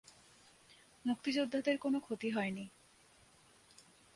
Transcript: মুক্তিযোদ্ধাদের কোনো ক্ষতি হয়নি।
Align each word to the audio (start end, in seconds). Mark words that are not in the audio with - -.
মুক্তিযোদ্ধাদের 1.05 1.75
কোনো 1.77 1.97
ক্ষতি 1.99 2.29
হয়নি। 2.29 2.65